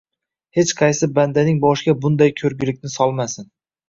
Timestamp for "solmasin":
2.95-3.47